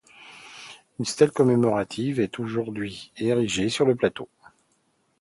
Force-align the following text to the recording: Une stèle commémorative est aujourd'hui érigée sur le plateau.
Une 0.97 1.05
stèle 1.05 1.29
commémorative 1.31 2.19
est 2.19 2.39
aujourd'hui 2.39 3.11
érigée 3.17 3.69
sur 3.69 3.85
le 3.85 3.93
plateau. 3.93 4.27